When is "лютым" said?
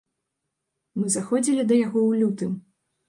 2.23-2.51